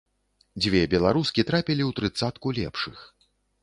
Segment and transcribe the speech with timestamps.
[0.65, 3.09] Дзве беларускі трапілі ў трыццатку лепшых.